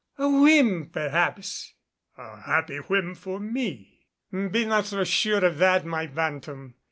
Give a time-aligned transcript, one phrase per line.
[0.17, 1.75] A whim, perhaps."
[2.17, 6.73] "A happy whim for me." "Be not so sure of that, my bantam.